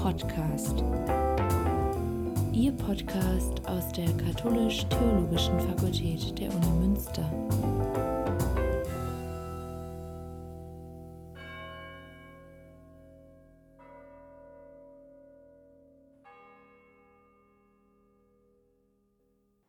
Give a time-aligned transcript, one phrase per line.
[0.00, 0.82] Podcast.
[2.52, 7.30] Ihr Podcast aus der Katholisch-Theologischen Fakultät der Uni Münster.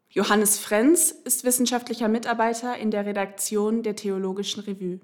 [0.09, 4.99] Johannes Frenz ist wissenschaftlicher Mitarbeiter in der Redaktion der Theologischen Revue.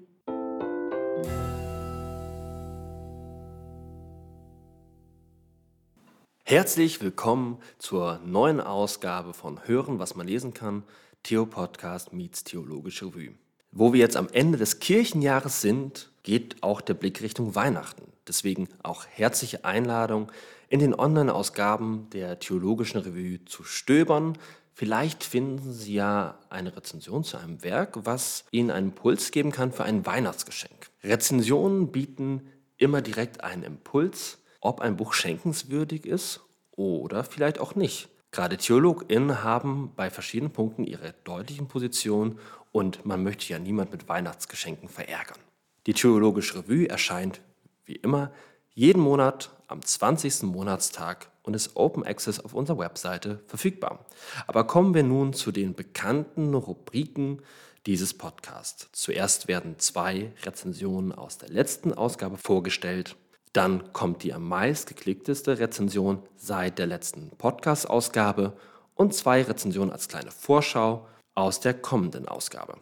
[6.52, 10.82] Herzlich willkommen zur neuen Ausgabe von Hören, was man lesen kann,
[11.22, 13.32] Theo Podcast meets Theologische Revue.
[13.70, 18.02] Wo wir jetzt am Ende des Kirchenjahres sind, geht auch der Blick Richtung Weihnachten.
[18.28, 20.30] Deswegen auch herzliche Einladung,
[20.68, 24.36] in den Online-Ausgaben der Theologischen Revue zu stöbern.
[24.74, 29.72] Vielleicht finden Sie ja eine Rezension zu einem Werk, was Ihnen einen Impuls geben kann
[29.72, 30.90] für ein Weihnachtsgeschenk.
[31.02, 32.42] Rezensionen bieten
[32.76, 38.08] immer direkt einen Impuls ob ein Buch schenkenswürdig ist oder vielleicht auch nicht.
[38.30, 42.38] Gerade TheologInnen haben bei verschiedenen Punkten ihre deutlichen Positionen
[42.70, 45.38] und man möchte ja niemand mit Weihnachtsgeschenken verärgern.
[45.86, 47.42] Die Theologische Revue erscheint
[47.84, 48.32] wie immer
[48.70, 50.44] jeden Monat am 20.
[50.44, 54.06] Monatstag und ist Open Access auf unserer Webseite verfügbar.
[54.46, 57.42] Aber kommen wir nun zu den bekannten Rubriken
[57.84, 58.88] dieses Podcasts.
[58.92, 63.16] Zuerst werden zwei Rezensionen aus der letzten Ausgabe vorgestellt
[63.52, 68.56] dann kommt die am meist geklickteste Rezension seit der letzten Podcast-Ausgabe
[68.94, 72.78] und zwei Rezensionen als kleine Vorschau aus der kommenden Ausgabe.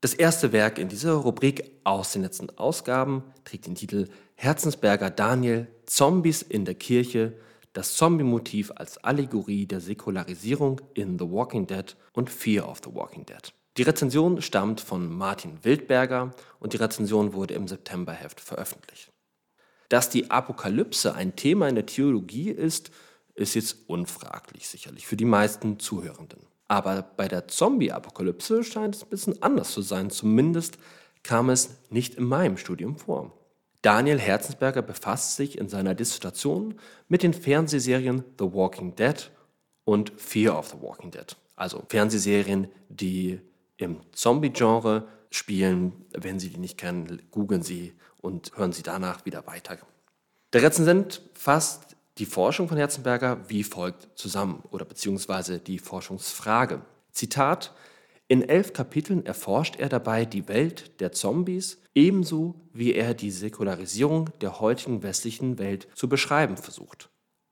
[0.00, 5.66] Das erste Werk in dieser Rubrik aus den letzten Ausgaben trägt den Titel Herzensberger Daniel
[5.86, 7.36] Zombies in der Kirche,
[7.72, 13.26] das Zombie-Motiv als Allegorie der Säkularisierung in The Walking Dead und Fear of the Walking
[13.26, 13.52] Dead.
[13.78, 19.12] Die Rezension stammt von Martin Wildberger und die Rezension wurde im Septemberheft veröffentlicht.
[19.88, 22.90] Dass die Apokalypse ein Thema in der Theologie ist,
[23.36, 26.40] ist jetzt unfraglich sicherlich für die meisten Zuhörenden.
[26.66, 30.10] Aber bei der Zombie-Apokalypse scheint es ein bisschen anders zu sein.
[30.10, 30.76] Zumindest
[31.22, 33.32] kam es nicht in meinem Studium vor.
[33.82, 36.74] Daniel Herzensberger befasst sich in seiner Dissertation
[37.06, 39.30] mit den Fernsehserien The Walking Dead
[39.84, 41.36] und Fear of the Walking Dead.
[41.54, 43.40] Also Fernsehserien, die
[43.78, 46.04] im Zombie-Genre spielen.
[46.12, 49.78] Wenn Sie die nicht kennen, googeln Sie und hören Sie danach wieder weiter.
[50.52, 56.82] Der Rezensent fasst die Forschung von Herzenberger wie folgt zusammen oder beziehungsweise die Forschungsfrage.
[57.12, 57.74] Zitat:
[58.26, 64.30] In elf Kapiteln erforscht er dabei die Welt der Zombies, ebenso wie er die Säkularisierung
[64.40, 67.10] der heutigen westlichen Welt zu beschreiben versucht.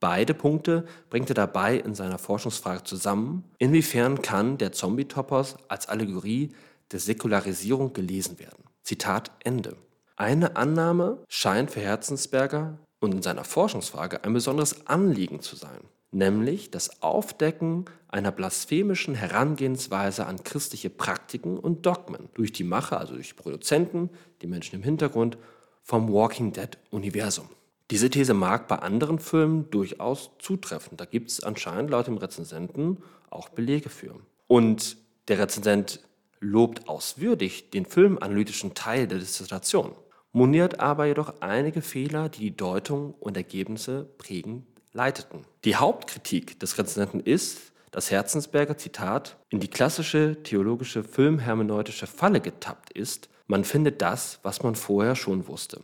[0.09, 3.43] Beide Punkte bringt er dabei in seiner Forschungsfrage zusammen.
[3.59, 6.53] Inwiefern kann der Zombie-Topos als Allegorie
[6.93, 8.63] der Säkularisierung gelesen werden?
[8.85, 9.77] Zitat Ende.
[10.15, 15.81] Eine Annahme scheint für Herzensberger und in seiner Forschungsfrage ein besonderes Anliegen zu sein,
[16.13, 23.15] nämlich das Aufdecken einer blasphemischen Herangehensweise an christliche Praktiken und Dogmen durch die Macher, also
[23.15, 25.37] durch die Produzenten, die Menschen im Hintergrund
[25.83, 27.49] vom Walking Dead Universum.
[27.91, 30.97] Diese These mag bei anderen Filmen durchaus zutreffen.
[30.97, 32.99] Da gibt es anscheinend laut dem Rezensenten
[33.31, 34.17] auch Belege für.
[34.49, 34.97] Und
[35.29, 36.01] der Rezensent
[36.41, 39.93] lobt auswürdig den filmanalytischen Teil der Dissertation,
[40.33, 45.45] moniert aber jedoch einige Fehler, die die Deutung und Ergebnisse prägend leiteten.
[45.65, 52.93] Die Hauptkritik des Rezensenten ist, dass Herzensberger, Zitat, in die klassische theologische filmhermeneutische Falle getappt
[52.93, 55.81] ist, man findet das, was man vorher schon wusste.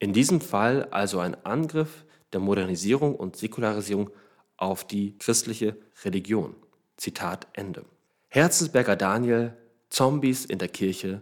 [0.00, 4.08] In diesem Fall also ein Angriff der Modernisierung und Säkularisierung
[4.56, 6.56] auf die christliche Religion.
[6.96, 7.84] Zitat Ende.
[8.28, 9.54] Herzensberger Daniel,
[9.90, 11.20] Zombies in der Kirche,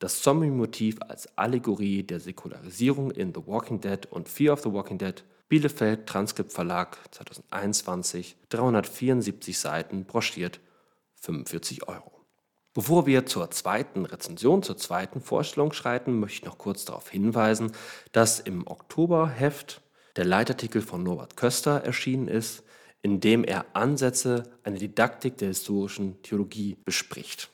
[0.00, 4.98] das Zombie-Motiv als Allegorie der Säkularisierung in The Walking Dead und Fear of the Walking
[4.98, 10.58] Dead, Bielefeld Transkript Verlag 2021, 374 Seiten, broschiert,
[11.20, 12.15] 45 Euro.
[12.76, 17.72] Bevor wir zur zweiten Rezension, zur zweiten Vorstellung schreiten, möchte ich noch kurz darauf hinweisen,
[18.12, 19.80] dass im Oktoberheft
[20.16, 22.64] der Leitartikel von Norbert Köster erschienen ist,
[23.00, 27.48] in dem er Ansätze einer Didaktik der historischen Theologie bespricht.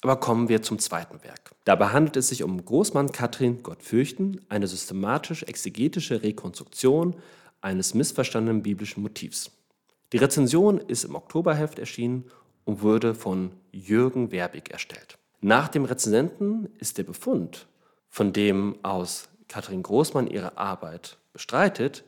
[0.00, 1.54] Aber kommen wir zum zweiten Werk.
[1.64, 7.14] Dabei handelt es sich um Großmann Katrin Gott fürchten, eine systematisch-exegetische Rekonstruktion
[7.60, 9.52] eines missverstandenen biblischen Motivs.
[10.12, 12.24] Die Rezension ist im Oktoberheft erschienen
[12.68, 15.16] und wurde von Jürgen Werbig erstellt.
[15.40, 17.66] Nach dem Rezensenten ist der Befund,
[18.10, 22.04] von dem aus Katrin Großmann ihre Arbeit bestreitet,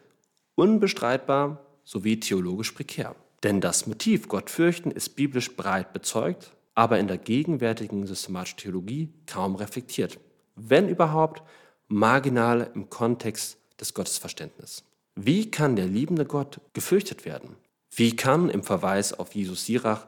[0.57, 3.17] unbestreitbar sowie theologisch prekär.
[3.43, 9.09] Denn das Motiv Gott fürchten ist biblisch breit bezeugt, aber in der gegenwärtigen systematischen Theologie
[9.27, 10.19] kaum reflektiert.
[10.57, 11.43] wenn überhaupt,
[11.89, 14.85] marginal im Kontext des Gottesverständnisses.
[15.17, 17.57] Wie kann der liebende Gott gefürchtet werden?
[17.91, 20.07] Wie kann im Verweis auf Jesus Sirach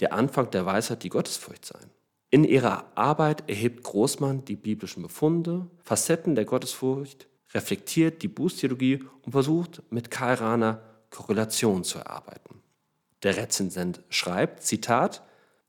[0.00, 1.90] der Anfang der Weisheit die Gottesfurcht sein?
[2.30, 9.32] In ihrer Arbeit erhebt Großmann die biblischen Befunde, Facetten der Gottesfurcht, reflektiert die Bußtheologie und
[9.32, 10.80] versucht mit Karl Rahner
[11.10, 12.62] Korrelation zu erarbeiten.
[13.22, 15.22] Der Rezensent schreibt, Zitat,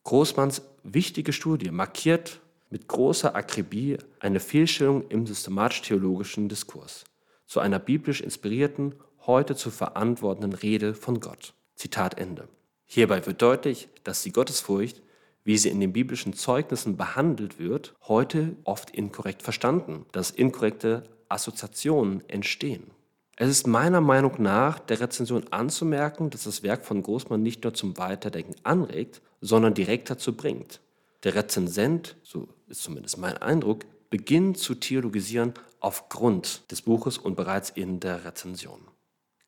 [0.03, 2.39] Großmanns wichtige Studie markiert
[2.69, 7.03] mit großer Akribie eine Fehlstellung im systematisch-theologischen Diskurs
[7.45, 8.95] zu einer biblisch inspirierten,
[9.27, 11.53] heute zu verantwortenden Rede von Gott.
[11.75, 12.47] Zitat Ende.
[12.93, 15.01] Hierbei wird deutlich, dass die Gottesfurcht,
[15.45, 22.21] wie sie in den biblischen Zeugnissen behandelt wird, heute oft inkorrekt verstanden, dass inkorrekte Assoziationen
[22.27, 22.91] entstehen.
[23.37, 27.73] Es ist meiner Meinung nach der Rezension anzumerken, dass das Werk von Großmann nicht nur
[27.73, 30.81] zum Weiterdenken anregt, sondern direkt dazu bringt.
[31.23, 37.69] Der Rezensent, so ist zumindest mein Eindruck, beginnt zu theologisieren aufgrund des Buches und bereits
[37.69, 38.81] in der Rezension.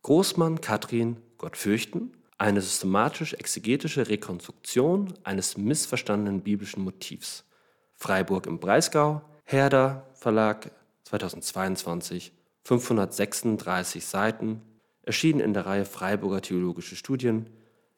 [0.02, 2.14] Großmann, Katrin, Gott fürchten,
[2.44, 7.46] eine systematisch-exegetische Rekonstruktion eines missverstandenen biblischen Motivs.
[7.94, 10.72] Freiburg im Breisgau, Herder Verlag,
[11.06, 12.34] 2022,
[12.66, 14.62] 536 Seiten,
[15.04, 17.50] erschienen in der Reihe Freiburger Theologische Studien,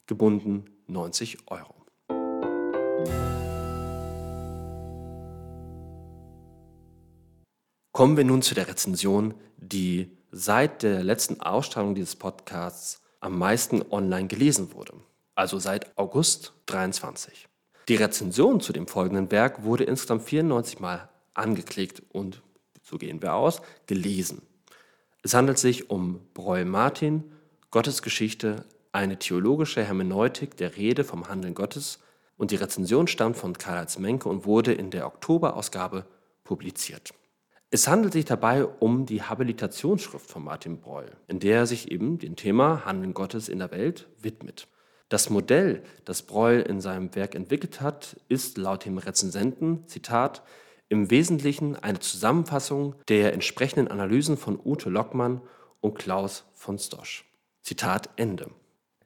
[0.06, 1.74] gebunden 90 Euro.
[7.92, 13.84] Kommen wir nun zu der Rezension, die seit der letzten Ausstrahlung dieses Podcasts am meisten
[13.90, 14.94] online gelesen wurde,
[15.34, 17.48] also seit August 23.
[17.88, 22.44] Die Rezension zu dem folgenden Werk wurde insgesamt 94 Mal angeklickt und
[22.84, 24.44] so gehen wir aus, gelesen.
[25.24, 27.24] Es handelt sich um Breuil Martin,
[27.72, 32.00] Gottesgeschichte, eine theologische Hermeneutik der Rede vom Handeln Gottes
[32.38, 36.06] und die Rezension stammt von Karl-Heinz Menke und wurde in der Oktoberausgabe
[36.44, 37.12] publiziert.
[37.72, 42.20] Es handelt sich dabei um die Habilitationsschrift von Martin Breuil, in der er sich eben
[42.20, 44.68] dem Thema Handeln Gottes in der Welt widmet.
[45.10, 50.42] Das Modell, das Breuil in seinem Werk entwickelt hat, ist laut dem Rezensenten, Zitat,
[50.88, 55.42] im Wesentlichen eine Zusammenfassung der entsprechenden Analysen von Ute Lockmann
[55.82, 57.26] und Klaus von Stosch.
[57.62, 58.52] Zitat Ende.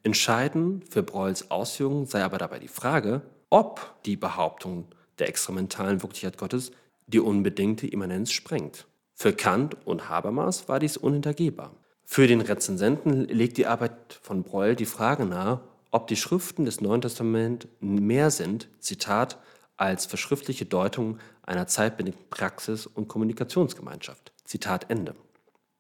[0.03, 6.38] Entscheidend für Breuls Ausführungen sei aber dabei die Frage, ob die Behauptung der extrementalen Wirklichkeit
[6.38, 6.71] Gottes
[7.09, 8.88] die unbedingte Immanenz sprengt.
[9.13, 11.75] Für Kant und Habermas war dies unhintergehbar.
[12.06, 15.61] Für den Rezensenten legt die Arbeit von Breuil die Frage nahe,
[15.91, 19.38] ob die Schriften des Neuen Testaments mehr sind, Zitat,
[19.77, 24.31] als verschriftliche Deutung einer zeitbedingten Praxis- und Kommunikationsgemeinschaft.
[24.44, 25.15] Zitat Ende.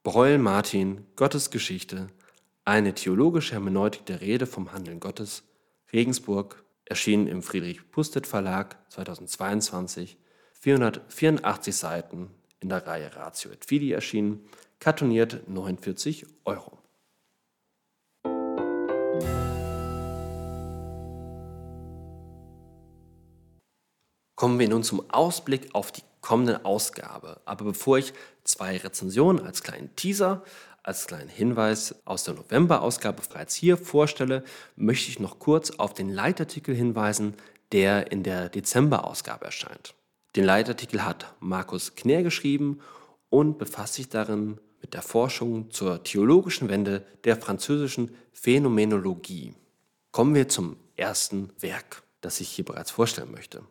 [0.03, 2.09] Breuil Martin, Gottes Geschichte,
[2.65, 5.43] eine theologische Hermeneutik der Rede vom Handeln Gottes,
[5.91, 10.17] Regensburg, erschienen im Friedrich Pustet Verlag 2022,
[10.61, 12.29] 484 Seiten
[12.59, 14.43] in der Reihe Ratio et Fidi erschienen,
[14.79, 16.77] kartoniert 49 Euro.
[24.35, 27.41] Kommen wir nun zum Ausblick auf die kommende Ausgabe.
[27.45, 28.13] Aber bevor ich
[28.43, 30.43] zwei Rezensionen als kleinen Teaser,
[30.81, 34.43] als kleinen Hinweis aus der November-Ausgabe bereits hier vorstelle,
[34.75, 37.35] möchte ich noch kurz auf den Leitartikel hinweisen,
[37.71, 39.93] der in der Dezember-Ausgabe erscheint.
[40.35, 42.81] Den Leitartikel hat Markus Knär geschrieben
[43.29, 49.53] und befasst sich darin mit der Forschung zur theologischen Wende der französischen Phänomenologie.
[50.11, 53.63] Kommen wir zum ersten Werk, das ich hier bereits vorstellen möchte.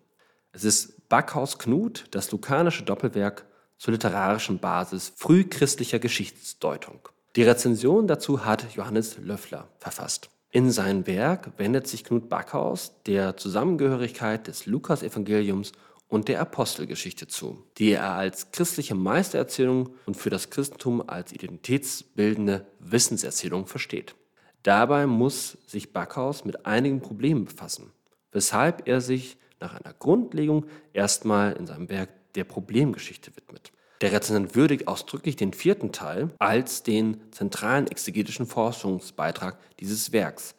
[0.53, 3.47] Es ist Backhaus Knut, das lukanische Doppelwerk
[3.79, 7.09] zur literarischen Basis frühchristlicher Geschichtsdeutung.
[7.37, 10.29] Die Rezension dazu hat Johannes Löffler verfasst.
[10.50, 15.73] In sein Werk wendet sich Knut Backhaus der Zusammengehörigkeit des Lukasevangeliums
[16.09, 22.67] und der Apostelgeschichte zu, die er als christliche Meistererzählung und für das Christentum als identitätsbildende
[22.81, 24.15] Wissenserzählung versteht.
[24.62, 27.93] Dabei muss sich Backhaus mit einigen Problemen befassen,
[28.33, 33.73] weshalb er sich nach einer Grundlegung erstmal in seinem Werk der Problemgeschichte widmet.
[34.00, 40.55] Der Rezensent würdigt ausdrücklich den vierten Teil als den zentralen exegetischen Forschungsbeitrag dieses Werks.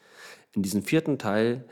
[0.53, 1.65] In diesem vierten Teil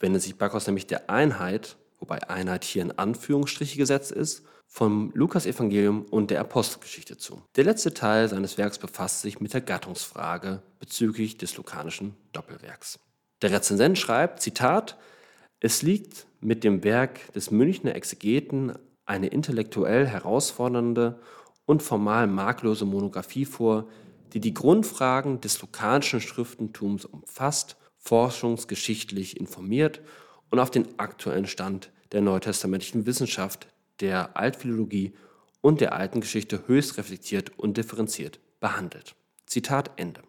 [0.00, 6.02] wendet sich Backhaus nämlich der Einheit, wobei Einheit hier in Anführungsstriche gesetzt ist, vom Lukas-Evangelium
[6.02, 7.42] und der Apostelgeschichte zu.
[7.56, 12.98] Der letzte Teil seines Werks befasst sich mit der Gattungsfrage bezüglich des lukanischen Doppelwerks.
[13.42, 14.98] Der Rezensent schreibt, Zitat,
[15.60, 18.72] es liegt mit dem Werk des Münchner Exegeten
[19.04, 21.20] eine intellektuell herausfordernde
[21.66, 23.88] und formal makellose Monographie vor,
[24.32, 30.00] die die Grundfragen des lukanischen Schriftentums umfasst, forschungsgeschichtlich informiert
[30.52, 33.66] und auf den aktuellen Stand der neutestamentlichen Wissenschaft,
[34.00, 35.14] der Altphilologie
[35.62, 39.14] und der alten Geschichte höchst reflektiert und differenziert behandelt.
[39.46, 40.20] Zitat Ende.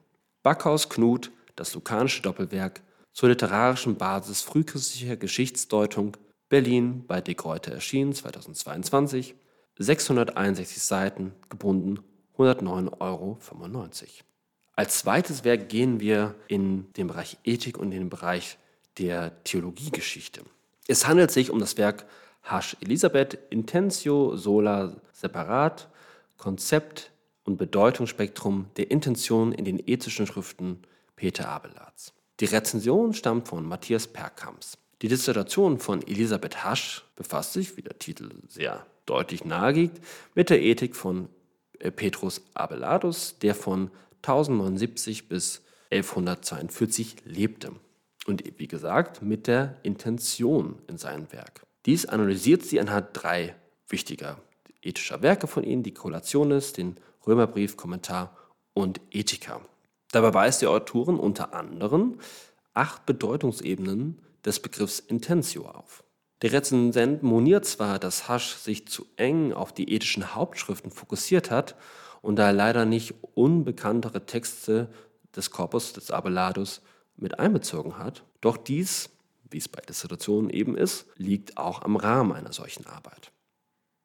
[0.42, 6.16] Backhaus Knut, das lukanische Doppelwerk, zur literarischen Basis frühchristlicher Geschichtsdeutung,
[6.48, 9.36] Berlin bei De Gruyter erschienen 2022,
[9.78, 12.00] 661 Seiten, gebunden
[12.38, 13.38] 109,95 Euro.
[14.76, 18.58] Als zweites Werk gehen wir in den Bereich Ethik und in den Bereich
[18.98, 20.42] der Theologiegeschichte.
[20.88, 22.06] Es handelt sich um das Werk
[22.44, 25.90] Hasch Elisabeth Intentio Sola Separat,
[26.38, 27.12] Konzept
[27.46, 30.82] und Bedeutungsspektrum der Intention in den ethischen Schriften
[31.16, 32.14] Peter Abelards.
[32.40, 34.78] Die Rezension stammt von Matthias Perkams.
[35.02, 40.02] Die Dissertation von Elisabeth Hasch befasst sich, wie der Titel sehr deutlich nahegibt,
[40.34, 41.30] mit der Ethik von
[41.80, 47.74] äh, Petrus Abelardus, der von 1079 bis 1142 lebte.
[48.26, 51.66] Und wie gesagt, mit der Intention in seinem Werk.
[51.86, 53.56] Dies analysiert sie anhand drei
[53.88, 54.38] wichtiger
[54.82, 58.36] ethischer Werke von ihnen, die Kollationes, den Römerbrief, Kommentar
[58.74, 59.62] und Ethiker.
[60.12, 62.20] Dabei weist die Autorin unter anderem
[62.74, 66.04] acht Bedeutungsebenen des Begriffs Intentio auf.
[66.42, 71.76] Der Rezensent moniert zwar, dass Hasch sich zu eng auf die ethischen Hauptschriften fokussiert hat
[72.22, 74.90] und da leider nicht unbekanntere Texte
[75.36, 76.82] des Korpus des Abelardus
[77.18, 79.10] mit einbezogen hat, doch dies,
[79.50, 83.32] wie es bei Dissertationen eben ist, liegt auch am Rahmen einer solchen Arbeit.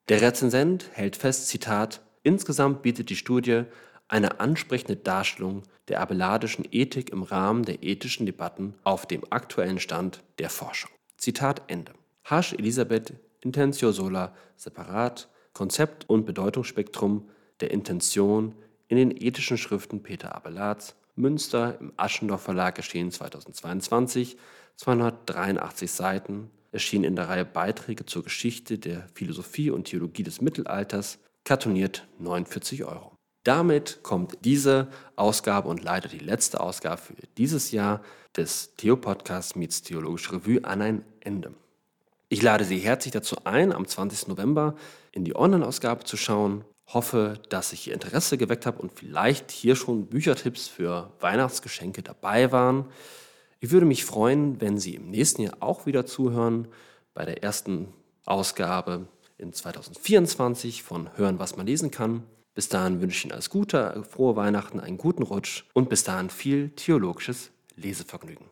[0.09, 3.65] Der Rezensent hält fest, Zitat, insgesamt bietet die Studie
[4.09, 10.23] eine ansprechende Darstellung der abelardischen Ethik im Rahmen der ethischen Debatten auf dem aktuellen Stand
[10.39, 10.91] der Forschung.
[11.17, 11.93] Zitat Ende.
[12.25, 17.29] Hasch Elisabeth Intentio Sola separat Konzept und Bedeutungsspektrum
[17.61, 18.55] der Intention
[18.89, 24.37] in den ethischen Schriften Peter Abelards, Münster im Aschendorf Verlag erschienen 2022,
[24.77, 31.19] 283 Seiten, erschien in der Reihe Beiträge zur Geschichte der Philosophie und Theologie des Mittelalters,
[31.45, 33.13] kartoniert 49 Euro.
[33.45, 38.03] Damit kommt diese Ausgabe und leider die letzte Ausgabe für dieses Jahr
[38.37, 41.55] des Theo-Podcasts Meets Theologische Revue an ein Ende.
[42.29, 44.29] Ich lade Sie herzlich dazu ein, am 20.
[44.29, 44.75] November
[45.13, 46.65] in die Online-Ausgabe zu schauen.
[46.89, 52.51] Hoffe, dass ich Ihr Interesse geweckt habe und vielleicht hier schon Büchertipps für Weihnachtsgeschenke dabei
[52.51, 52.87] waren.
[53.61, 56.69] Ich würde mich freuen, wenn Sie im nächsten Jahr auch wieder zuhören
[57.13, 57.93] bei der ersten
[58.25, 62.23] Ausgabe in 2024 von Hören, was man lesen kann.
[62.55, 66.31] Bis dahin wünsche ich Ihnen alles Gute, frohe Weihnachten, einen guten Rutsch und bis dahin
[66.31, 68.47] viel theologisches Lesevergnügen.